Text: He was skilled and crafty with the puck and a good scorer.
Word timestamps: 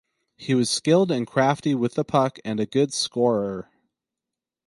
He 0.35 0.55
was 0.55 0.67
skilled 0.71 1.11
and 1.11 1.27
crafty 1.27 1.75
with 1.75 1.93
the 1.93 2.03
puck 2.03 2.39
and 2.43 2.59
a 2.59 2.65
good 2.65 2.91
scorer. 2.91 3.69